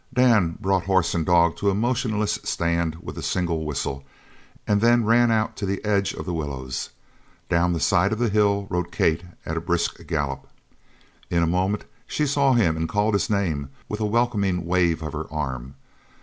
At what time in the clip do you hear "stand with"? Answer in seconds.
2.43-3.19